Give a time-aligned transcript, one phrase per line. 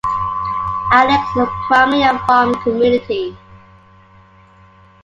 [0.91, 3.37] Alex is primarily a farm community.